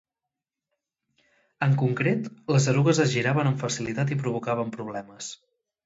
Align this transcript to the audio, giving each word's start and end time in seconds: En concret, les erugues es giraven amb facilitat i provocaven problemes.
En 1.67 1.77
concret, 1.83 2.31
les 2.55 2.69
erugues 2.73 3.05
es 3.07 3.15
giraven 3.19 3.53
amb 3.53 3.63
facilitat 3.69 4.15
i 4.15 4.21
provocaven 4.27 4.77
problemes. 4.81 5.35